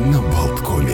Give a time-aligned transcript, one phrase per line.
[0.00, 0.89] на Болткоме.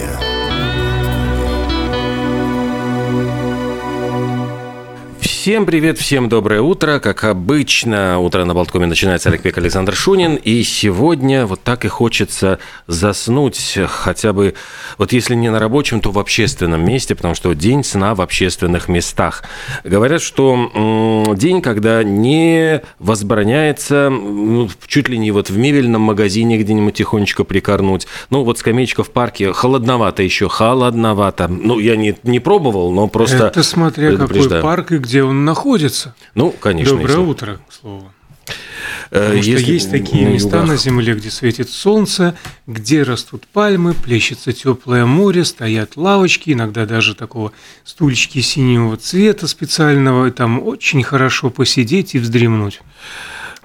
[5.46, 6.98] Всем привет, всем доброе утро.
[6.98, 10.34] Как обычно, утро на Болткоме начинается Олег Пек, Александр Шунин.
[10.34, 12.58] И сегодня вот так и хочется
[12.88, 14.54] заснуть хотя бы,
[14.98, 18.88] вот если не на рабочем, то в общественном месте, потому что день сна в общественных
[18.88, 19.44] местах.
[19.84, 26.94] Говорят, что день, когда не возбраняется ну, чуть ли не вот в мебельном магазине где-нибудь
[26.94, 28.08] тихонечко прикорнуть.
[28.30, 31.46] Ну, вот скамеечка в парке, холодновато еще, холодновато.
[31.46, 33.47] Ну, я не, не пробовал, но просто...
[33.47, 36.15] Это смотря какой парк и где он он находится.
[36.35, 36.97] Ну, конечно.
[36.97, 37.31] Доброе если...
[37.31, 38.13] утро, к слову.
[39.11, 40.69] Э, Потому если что есть такие на места югах.
[40.69, 42.37] на Земле, где светит солнце,
[42.67, 47.53] где растут пальмы, плещется теплое море, стоят лавочки, иногда даже такого
[47.85, 52.80] стульчики синего цвета специального, там очень хорошо посидеть и вздремнуть.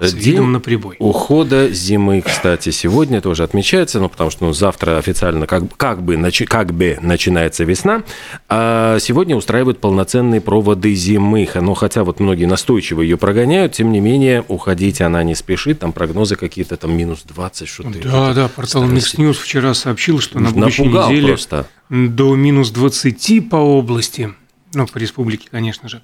[0.02, 0.96] С День видом на прибой.
[0.98, 6.18] ухода зимы, кстати, сегодня тоже отмечается, ну, потому что ну, завтра официально как, как, бы,
[6.18, 8.04] начи, как бы начинается весна,
[8.50, 11.48] а сегодня устраивают полноценные проводы зимы.
[11.54, 15.94] Но хотя вот многие настойчиво ее прогоняют, тем не менее, уходить она не спешит, там
[15.94, 18.00] прогнозы какие-то, там минус 20, что-то.
[18.04, 21.68] Да, да, портал News вчера сообщил, что на будущей неделе просто.
[21.90, 24.34] до минус 20 по области,
[24.74, 26.02] ну, по республике, конечно же,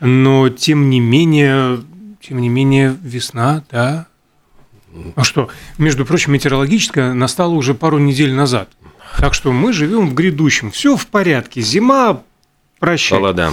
[0.00, 1.80] но тем не менее
[2.20, 4.06] тем не менее, весна, да.
[5.14, 8.70] А что, между прочим, метеорологическая настала уже пару недель назад.
[9.18, 10.70] Так что мы живем в грядущем.
[10.70, 11.60] Все в порядке.
[11.60, 12.22] Зима,
[12.78, 13.18] прощай.
[13.18, 13.52] Холода.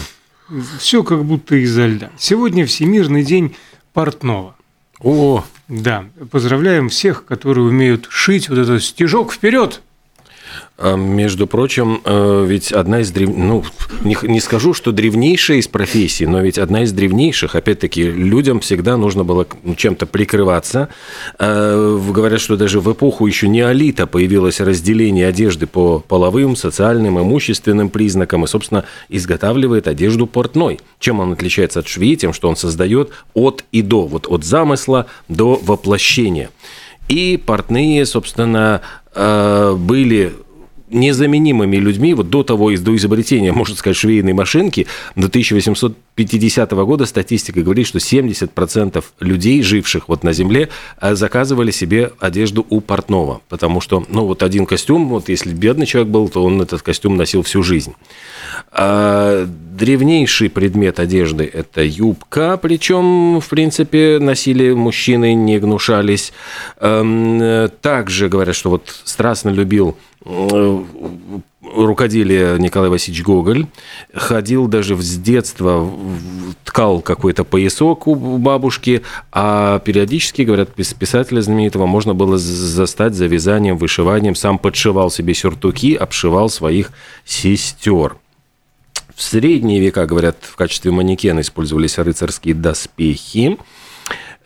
[0.80, 2.12] Все как будто изо льда.
[2.18, 3.56] Сегодня Всемирный день
[3.94, 4.56] портного.
[5.00, 5.44] О!
[5.68, 9.82] Да, поздравляем всех, которые умеют шить вот этот стежок вперед.
[10.78, 13.30] А, между прочим, э, ведь одна из древ...
[13.34, 13.64] ну,
[14.04, 17.56] не, не скажу, что древнейшая из профессий, но ведь одна из древнейших.
[17.56, 20.90] Опять-таки, людям всегда нужно было чем-то прикрываться.
[21.40, 27.90] А, говорят, что даже в эпоху еще неолита появилось разделение одежды по половым, социальным, имущественным
[27.90, 30.82] признакам и, собственно, изготавливает одежду портной.
[31.00, 32.16] Чем он отличается от швеи?
[32.16, 36.50] Тем, что он создает от и до, вот от замысла до воплощения.
[37.08, 38.82] И портные, собственно,
[39.14, 40.34] э, были
[40.90, 47.62] незаменимыми людьми вот до того, до изобретения, можно сказать, швейной машинки, до 1850 года статистика
[47.62, 50.70] говорит, что 70% людей, живших вот на Земле,
[51.02, 55.86] э, заказывали себе одежду у портного, потому что, ну, вот один костюм, вот если бедный
[55.86, 57.94] человек был, то он этот костюм носил всю жизнь.
[58.72, 66.32] А древнейший предмет одежды– это юбка, причем, в принципе, носили мужчины, не гнушались.
[66.80, 69.98] Эм, э, также говорят, что вот страстно любил
[71.76, 73.68] рукоделие Николай Васильевич Гоголь.
[74.14, 75.90] Ходил даже с детства,
[76.64, 83.78] ткал какой-то поясок у бабушки, а периодически, говорят, писателя знаменитого можно было застать за вязанием,
[83.78, 84.36] вышиванием.
[84.36, 86.92] Сам подшивал себе сюртуки, обшивал своих
[87.24, 88.18] сестер.
[89.14, 93.58] В средние века, говорят, в качестве манекена использовались рыцарские доспехи.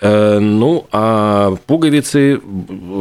[0.02, 2.40] Э, ну, а пуговицы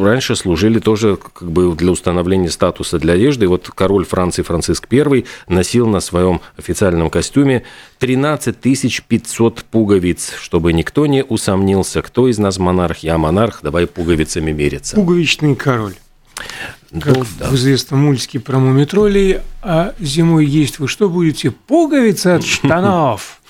[0.03, 3.47] раньше служили тоже как бы для установления статуса для одежды.
[3.47, 7.63] Вот король Франции Франциск I носил на своем официальном костюме
[7.99, 8.57] 13
[9.07, 12.99] 500 пуговиц, чтобы никто не усомнился, кто из нас монарх.
[12.99, 14.97] Я монарх, давай пуговицами мериться.
[14.97, 15.95] Пуговичный король.
[17.01, 17.49] Как ну, да.
[17.51, 21.51] в известном мультике про мумитролей, а зимой есть вы что будете?
[21.51, 23.41] Пуговицы от штанов.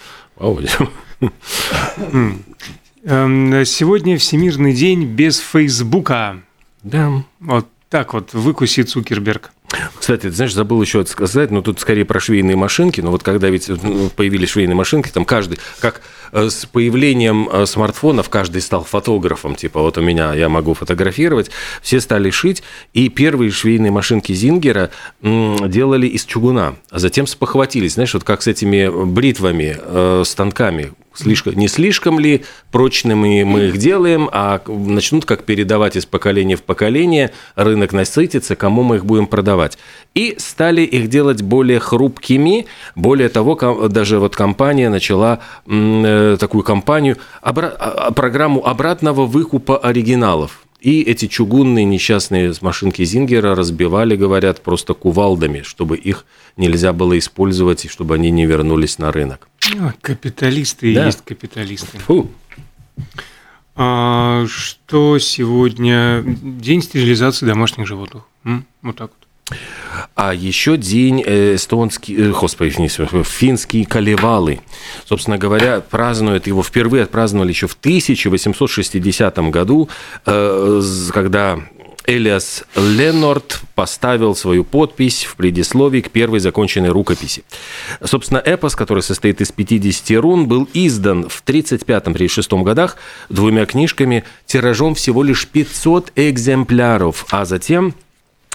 [3.04, 6.42] Эм, сегодня Всемирный день без Фейсбука.
[6.82, 7.24] Да.
[7.40, 9.52] Вот так вот выкусит Цукерберг.
[9.98, 13.50] Кстати, ты знаешь, забыл еще сказать, но тут скорее про швейные машинки, но вот когда
[13.50, 16.00] ведь ну, появились швейные машинки, там каждый, как
[16.32, 21.50] э, с появлением э, смартфонов каждый стал фотографом, типа вот у меня, я могу фотографировать,
[21.82, 22.62] все стали шить,
[22.94, 28.46] и первые швейные машинки Зингера делали из чугуна, а затем спохватились, знаешь, вот как с
[28.46, 35.44] этими бритвами, э, станками, слишком, не слишком ли прочными мы их делаем, а начнут как
[35.44, 39.78] передавать из поколения в поколение, рынок насытится, кому мы их будем продавать.
[40.14, 47.16] И стали их делать более хрупкими, более того, даже вот компания начала э, такую кампанию,
[47.42, 50.62] а, программу обратного выкупа оригиналов.
[50.80, 56.24] И эти чугунные несчастные машинки Зингера разбивали, говорят, просто кувалдами, чтобы их
[56.58, 59.48] нельзя было использовать и чтобы они не вернулись на рынок.
[59.78, 61.06] А, капиталисты да.
[61.06, 61.98] есть капиталисты.
[61.98, 62.30] Фу.
[63.76, 68.24] А, что сегодня день стерилизации домашних животных?
[68.44, 68.66] М?
[68.82, 69.28] Вот так вот.
[70.14, 72.70] А еще день э, эстонский, э, господи,
[73.22, 74.60] финские калевалы.
[75.06, 79.88] Собственно говоря, празднуют его, впервые отпраздновали еще в 1860 году,
[80.26, 80.82] э,
[81.12, 81.60] когда
[82.06, 87.44] Элиас Ленорд поставил свою подпись в предисловии к первой законченной рукописи.
[88.02, 92.96] Собственно, эпос, который состоит из 50 рун, был издан в 35-36 годах
[93.28, 97.94] двумя книжками тиражом всего лишь 500 экземпляров, а затем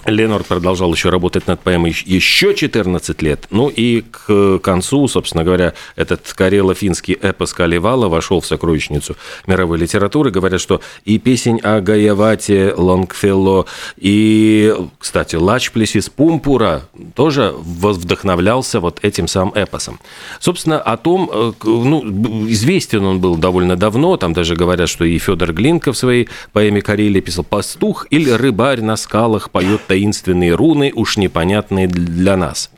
[0.06, 3.46] Ленорд продолжал еще работать над поэмой еще 14 лет.
[3.50, 9.16] Ну и к концу, собственно говоря, этот карело-финский эпос Каливала вошел в сокровищницу
[9.46, 10.30] мировой литературы.
[10.30, 13.66] Говорят, что и песень о Гаявате, Лонгфелло,
[13.96, 16.82] и, кстати, Лачплес из Пумпура
[17.14, 20.00] тоже вдохновлялся вот этим самым эпосом.
[20.40, 25.18] Собственно, о том, э, ну, известен он был довольно давно, там даже говорят, что и
[25.18, 30.92] Федор Глинка в своей поэме Карелия писал «Пастух или рыбарь на скалах поет таинственные руны,
[30.92, 32.68] уж непонятные для нас.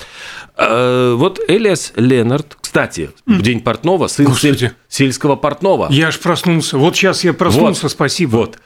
[0.55, 4.73] А, вот Элиас Ленард, кстати, в день портного, сын Господи.
[4.87, 5.89] сельского портного.
[5.91, 6.77] Я аж проснулся.
[6.77, 8.37] Вот сейчас я проснулся, вот, спасибо.
[8.37, 8.59] Вот.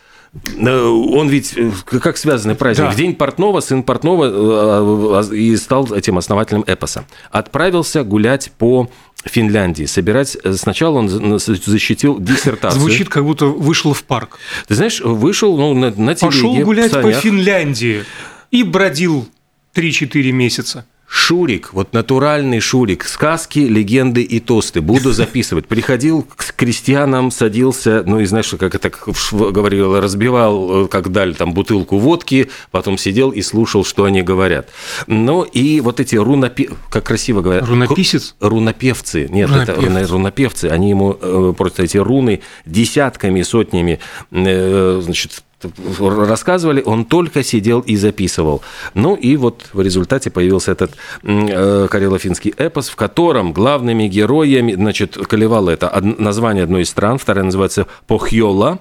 [0.58, 1.70] Э, он ведь э,
[2.00, 2.86] как связанный праздник.
[2.86, 2.90] Да.
[2.90, 7.04] В день портного сын портного э, и стал этим основателем эпоса.
[7.30, 8.90] Отправился гулять по
[9.24, 10.36] Финляндии, собирать...
[10.56, 12.80] Сначала он защитил диссертацию.
[12.80, 14.38] Звучит, как будто вышел в парк.
[14.66, 16.26] Ты знаешь, вышел ну, на, на телеге.
[16.26, 18.04] Пошел гулять по Финляндии
[18.50, 19.28] и бродил
[19.74, 20.86] 3-4 месяца.
[21.12, 24.80] Шурик, вот натуральный Шурик, сказки, легенды и тосты.
[24.80, 25.66] Буду записывать.
[25.66, 28.92] Приходил к крестьянам, садился, ну и знаешь, как это
[29.32, 34.68] говорил, разбивал, э, как дали там бутылку водки, потом сидел и слушал, что они говорят.
[35.08, 36.70] Ну и вот эти рунопи...
[36.90, 37.68] как красиво говорят.
[37.68, 38.36] Рунописец?
[38.38, 39.26] Рунопевцы.
[39.28, 39.82] Нет, Рунопевцы.
[39.82, 40.64] это рунопевцы.
[40.66, 43.98] Они ему э, просто эти руны десятками, сотнями,
[44.30, 45.42] э, значит,
[45.98, 48.62] рассказывали, он только сидел и записывал.
[48.94, 50.92] Ну и вот в результате появился этот
[51.22, 57.44] э, карело-финский эпос, в котором главными героями, значит, Калевала– это название одной из стран, вторая
[57.44, 58.78] называется Похьола,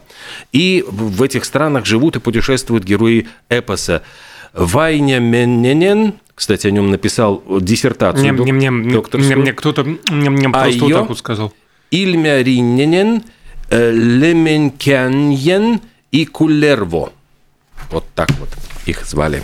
[0.52, 4.02] и в этих странах живут и путешествуют герои эпоса.
[4.54, 8.34] Вайня Менненен, кстати, о нем написал диссертацию.
[8.34, 11.54] Мне, мне, мне, мне, мне кто-то мне, мне просто вот так вот сказал.
[11.92, 13.24] Ильмя Ринненен,
[13.70, 15.81] э, Леменкяньен–
[16.12, 17.14] и Кулерво.
[17.92, 18.50] Вот так вот
[18.86, 19.44] их звали.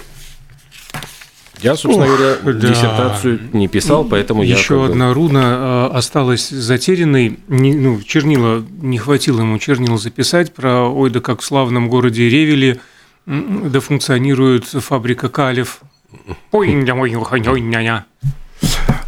[1.61, 2.69] Я, собственно Ох, говоря, да.
[2.69, 4.57] диссертацию не писал, поэтому Еще я...
[4.57, 7.39] Еще одна руна а, осталась затерянной.
[7.47, 12.29] Не, ну, чернила, не хватило ему чернил записать про ой, да как в славном городе
[12.29, 12.79] Ревели
[13.25, 15.81] да функционирует фабрика калев.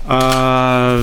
[0.10, 1.00] А,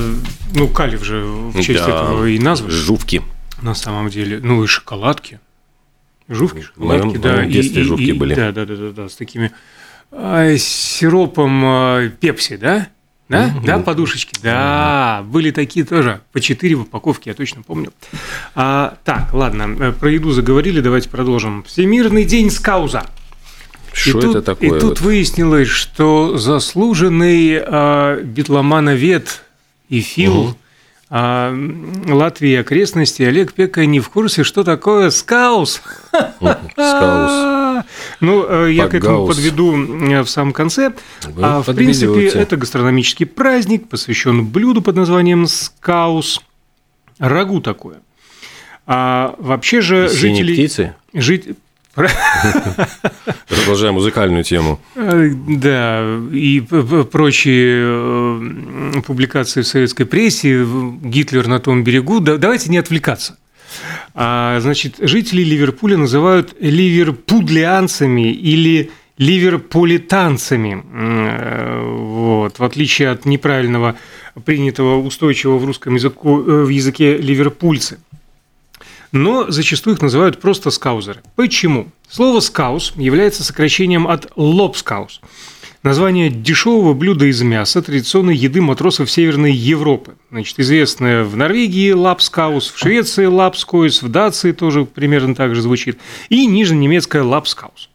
[0.53, 2.71] ну, калев же в честь да, этого и назвали.
[2.71, 3.21] Жувки.
[3.61, 4.39] На самом деле.
[4.41, 5.39] Ну, и шоколадки.
[6.27, 6.83] Жувки, в да.
[6.83, 8.33] В моем детстве и, жувки и, были.
[8.33, 9.51] Да, да, да, да, да, с такими
[10.11, 12.87] а, сиропом а, пепси, да?
[13.27, 13.65] Да, mm-hmm.
[13.65, 17.91] да, подушечки, да, были такие тоже, по четыре в упаковке, я точно помню.
[18.53, 21.63] А, так, ладно, э, про еду заговорили, давайте продолжим.
[21.63, 23.03] Всемирный день скауза.
[23.93, 24.77] Что это тут, такое?
[24.77, 29.41] И тут выяснилось, что заслуженный а, битломановед
[29.89, 30.57] и Фил угу.
[31.09, 31.55] А
[32.07, 35.81] Латвии и окрестности Олег Пека не в курсе, что такое скаус.
[36.11, 37.55] Скаус.
[38.21, 40.93] Ну, э, я к этому подведу э, в самом конце.
[41.41, 46.41] А, в принципе, это гастрономический праздник, посвящен блюду под названием скаус.
[47.19, 47.97] Рагу такое.
[48.87, 50.53] А вообще же жители...
[50.53, 50.95] птицы?
[51.13, 51.49] Жить...
[53.47, 54.79] Продолжаем музыкальную тему.
[54.95, 56.61] Э, да, и
[57.11, 60.65] прочие э, публикации в советской прессе,
[61.01, 62.19] Гитлер на том берегу.
[62.19, 63.37] Давайте не отвлекаться.
[64.13, 70.83] А, значит, жители Ливерпуля называют ливерпудлианцами или ливерполитанцами.
[70.93, 72.59] Э, вот.
[72.59, 73.95] В отличие от неправильного
[74.43, 77.99] принятого устойчивого в русском языку, в языке ливерпульцы–
[79.11, 81.21] но зачастую их называют просто скаузеры.
[81.35, 81.87] Почему?
[82.09, 85.21] Слово «скаус» является сокращением от «лобскаус»,
[85.85, 90.15] Название дешевого блюда из мяса традиционной еды матросов Северной Европы.
[90.31, 95.99] Значит, известное в Норвегии лапскаус, в Швеции лапскоис, в Дации тоже примерно так же звучит,
[96.29, 97.91] и нижненемецкое лапскаус.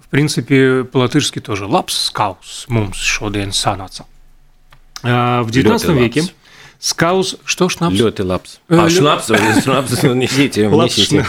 [0.00, 4.06] В принципе, по-латышски тоже лапскаус, мумс шоден санаца.
[5.04, 6.32] А в XIX веке лапс.
[6.84, 7.94] Скаус, что шнапс?
[7.94, 8.60] Лед и лапс.
[8.68, 9.28] Э, а, шнапс,
[9.62, 11.24] шнапс, несите, несите.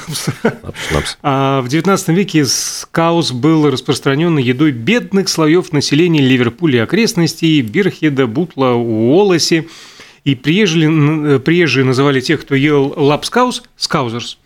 [0.89, 1.17] Шнапс.
[1.23, 8.27] А в 19 веке scouse был распространен едой бедных слоев населения Ливерпуля и окрестностей, Биркенхеда,
[8.27, 9.69] Бутла, Уоллеси.
[10.25, 14.37] И приезжие, приезжие называли тех, кто ел лапскаус, Scousers.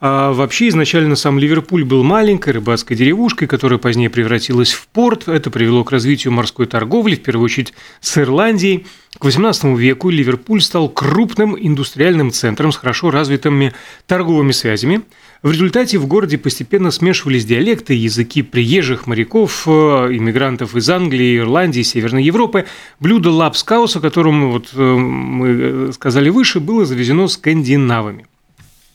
[0.00, 5.26] А вообще изначально сам Ливерпуль был маленькой рыбацкой деревушкой, которая позднее превратилась в порт.
[5.26, 8.86] Это привело к развитию морской торговли, в первую очередь с Ирландией–
[9.18, 13.72] к XVIII веку Ливерпуль стал крупным индустриальным центром с хорошо развитыми
[14.06, 15.02] торговыми связями.
[15.42, 21.82] В результате в городе постепенно смешивались диалекты, языки приезжих моряков, э, иммигрантов из Англии, Ирландии,
[21.82, 22.64] Северной Европы.
[22.98, 28.26] Блюдо лапскаус, о котором вот э, мы сказали выше, было завезено скандинавами.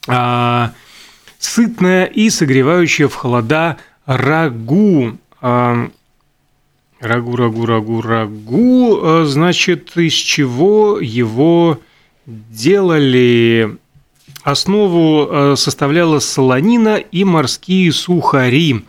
[0.07, 0.73] А,
[1.37, 5.17] сытное и согревающее в холода рагу.
[7.01, 8.99] Рагу, рагу, рагу, рагу.
[9.01, 11.79] А, значит, из чего его
[12.25, 13.77] делали?
[14.43, 18.83] Основу а, составляла солонина и морские сухари,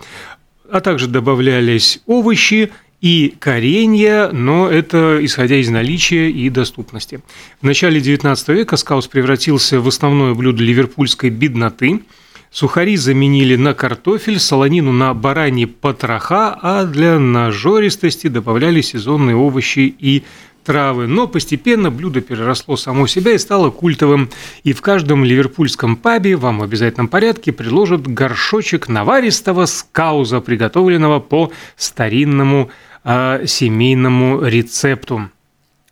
[0.70, 7.20] а также добавлялись овощи и коренья, но это исходя из наличия и доступности.
[7.60, 12.02] В начале XIX века скаус превратился в основное блюдо ливерпульской бедноты.
[12.50, 20.24] Сухари заменили на картофель, солонину на бараньи потроха, а для нажористости добавляли сезонные овощи и
[20.64, 24.30] травы, но постепенно блюдо переросло само себя и стало культовым.
[24.64, 31.52] И в каждом ливерпульском пабе вам в обязательном порядке предложат горшочек наваристого скауза, приготовленного по
[31.76, 32.70] старинному
[33.04, 35.30] э, семейному рецепту.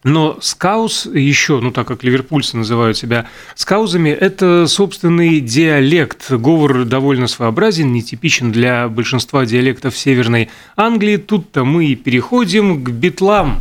[0.05, 3.27] Но скаус еще, ну так как ливерпульцы называют себя
[3.57, 6.31] скаузами, это собственный диалект.
[6.31, 11.17] Говор довольно своеобразен, нетипичен для большинства диалектов Северной Англии.
[11.17, 13.61] Тут-то мы и переходим к битлам.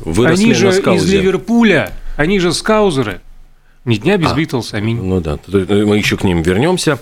[0.00, 3.20] Выросли они же из Ливерпуля, они же скаузеры.
[3.84, 5.00] Ни дня без а, Битлз, аминь.
[5.00, 6.98] Ну да, мы еще к ним вернемся.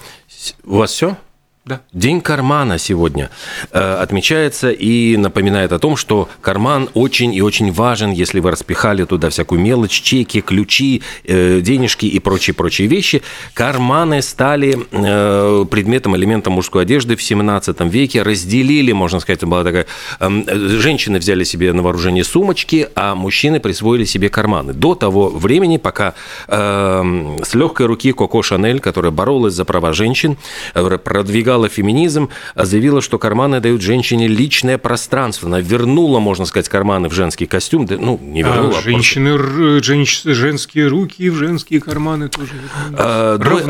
[0.64, 1.16] У вас все?
[1.64, 1.80] Да.
[1.92, 3.30] День кармана сегодня
[3.70, 9.04] э, отмечается и напоминает о том, что карман очень и очень важен, если вы распихали
[9.04, 13.22] туда всякую мелочь, чеки, ключи, э, денежки и прочие-прочие вещи.
[13.54, 19.86] Карманы стали э, предметом, элементом мужской одежды в 17 веке, разделили, можно сказать, была такая...
[20.18, 20.44] Эм,
[20.80, 24.72] женщины взяли себе на вооружение сумочки, а мужчины присвоили себе карманы.
[24.72, 26.14] До того времени, пока
[26.48, 30.36] эм, с легкой руки Коко Шанель, которая боролась за права женщин,
[30.74, 35.48] продвигала продвигала феминизм, а заявила, что карманы дают женщине личное пространство.
[35.48, 37.86] Она вернула, можно сказать, карманы в женский костюм.
[37.86, 38.76] Да, ну, не вернула.
[38.76, 39.82] А, а женщины, просто...
[39.82, 40.22] женщ...
[40.24, 42.52] женские руки в женские карманы тоже.
[42.94, 43.60] А, до,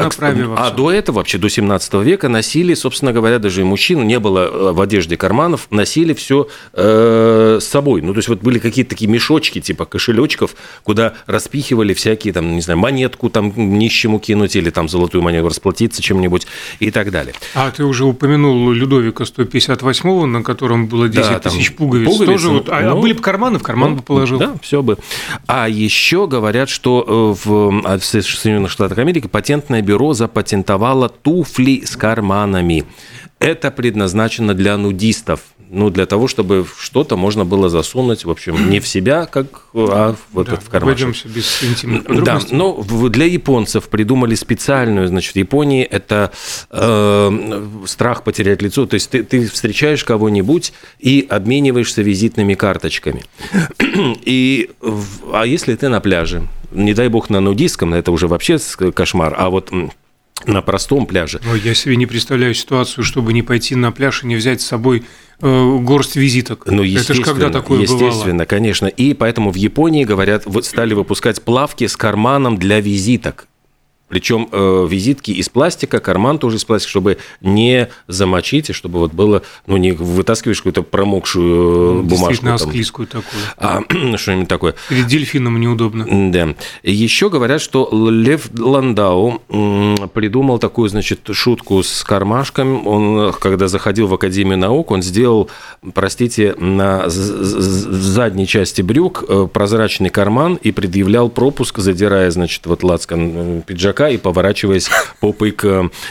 [0.56, 4.38] а до этого, вообще до 17 века, носили, собственно говоря, даже и мужчин, не было
[4.40, 8.02] э, в одежде карманов, носили все э, с собой.
[8.02, 12.60] Ну, то есть вот были какие-то такие мешочки, типа кошелечков, куда распихивали всякие, там, не
[12.60, 16.46] знаю, монетку там нищему кинуть или там золотую монету расплатиться чем-нибудь
[16.78, 17.34] и так далее.
[17.54, 22.06] А ты уже упомянул Людовика 158-го, на котором было 10 да, тысяч пуговиц.
[22.06, 24.38] пуговиц тоже ну, вот, а, ну, были бы карманы, в карман ну, бы положил.
[24.38, 24.98] Да, все бы.
[25.46, 31.82] А еще говорят, что э, в, а, в Соединенных Штатах Америки патентное бюро запатентовало туфли
[31.84, 32.84] с карманами.
[33.38, 35.40] Это предназначено для нудистов
[35.72, 40.14] ну, для того, чтобы что-то можно было засунуть, в общем, не в себя, как, а
[40.32, 40.90] вот да, в карман.
[40.90, 42.22] Обойдемся без интимных.
[42.22, 46.30] Да, но для японцев придумали специальную, значит, в Японии это
[46.70, 53.24] э, страх потерять лицо, то есть ты, ты встречаешь кого-нибудь и обмениваешься визитными карточками.
[54.24, 54.70] И,
[55.32, 58.58] а если ты на пляже, не дай бог на нудистском, это уже вообще
[58.94, 59.72] кошмар, а вот
[60.46, 61.40] на простом пляже.
[61.44, 64.66] Но я себе не представляю ситуацию, чтобы не пойти на пляж и не взять с
[64.66, 65.04] собой
[65.42, 66.66] горсть визиток.
[66.66, 68.44] Ну, Это же когда такое естественно, бывало?
[68.46, 68.86] конечно.
[68.86, 73.48] И поэтому в Японии, говорят, стали выпускать плавки с карманом для визиток.
[74.12, 79.14] Причем э, визитки из пластика, карман тоже из пластика, чтобы не замочить, и чтобы вот
[79.14, 82.44] было, ну, не вытаскиваешь какую-то промокшую э, бумажку.
[82.44, 83.24] Действительно, там, такую.
[83.56, 83.80] А,
[84.18, 84.74] что-нибудь такое.
[84.90, 86.30] Перед дельфином неудобно.
[86.30, 86.54] Да.
[86.82, 89.40] Еще говорят, что Лев Ландау
[90.12, 92.86] придумал такую, значит, шутку с кармашком.
[92.86, 95.48] Он, когда заходил в Академию наук, он сделал,
[95.94, 103.32] простите, на задней части брюк э, прозрачный карман и предъявлял пропуск, задирая, значит, вот лацкан
[103.34, 104.90] э, пиджака пиджака и поворачиваясь
[105.20, 105.64] попой к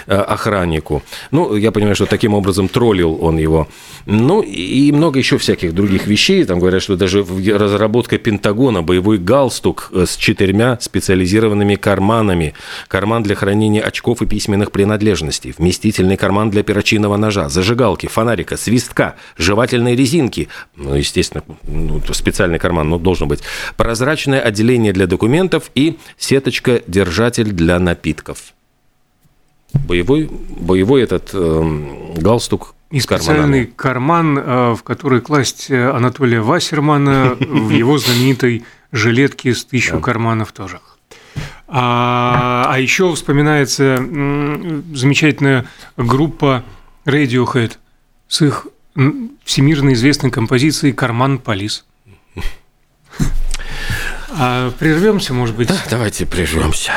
[0.08, 1.04] э, охраннику.
[1.32, 3.68] Ну, я понимаю, что таким образом троллил он его.
[4.06, 6.44] Ну, и много еще всяких других вещей.
[6.46, 12.54] Там говорят, что даже разработка Пентагона, боевой галстук э, с четырьмя специализированными карманами,
[12.88, 19.16] карман для хранения очков и письменных принадлежностей, вместительный карман для перочинного ножа, зажигалки, фонарика, свистка,
[19.38, 23.42] жевательной резинки, ну, естественно, ну, специальный карман, но должен быть,
[23.78, 28.54] прозрачное отделение для документов и сеточка-держатель для напитков.
[29.74, 37.38] Боевой, боевой этот э, галстук и специальный карман, э, в который класть э, Анатолия Вассермана
[37.40, 40.02] в его знаменитой жилетке с тысячу да.
[40.02, 40.80] карманов тоже.
[41.68, 46.66] А, а еще вспоминается замечательная группа
[47.06, 47.78] Radiohead
[48.28, 48.68] с их
[49.46, 51.86] всемирно известной композицией «Карман Полис».
[54.34, 55.68] А прервемся, может быть?
[55.68, 56.94] Да, давайте прервемся.